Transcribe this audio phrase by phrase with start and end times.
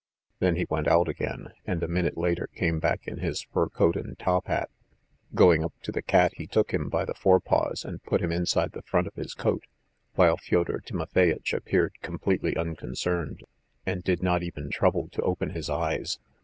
[0.39, 3.95] Then he went out again, and a minute later, came back in his fur coat
[3.95, 4.71] and top hat.
[5.35, 8.31] Going up to the cat he took him by the fore paws and put him
[8.31, 9.65] inside the front of his coat,
[10.15, 13.43] while Fyodor Timofeyitch appeared completely unconcerned,
[13.85, 16.17] and did not even trouble to open his eyes.